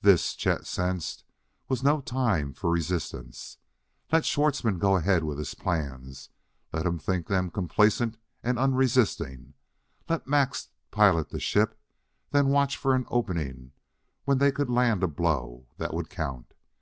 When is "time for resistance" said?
2.00-3.58